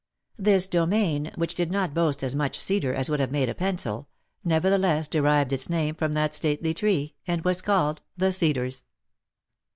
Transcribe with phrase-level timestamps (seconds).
[0.39, 4.07] This domain, which did not boast as much cedar as would have made a pencil,
[4.43, 8.83] nevertheless derived its name from that stately tree, and was called the Cedars.